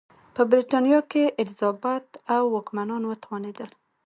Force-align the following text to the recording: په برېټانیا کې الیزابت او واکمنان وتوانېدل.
په 0.35 0.41
برېټانیا 0.51 0.99
کې 1.11 1.23
الیزابت 1.41 2.05
او 2.35 2.43
واکمنان 2.55 3.03
وتوانېدل. 3.05 3.69